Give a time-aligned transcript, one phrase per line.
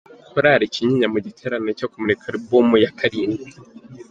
[0.31, 3.45] Korali Kinyinya mu giterane cyo kumurika alibumu ya karindwe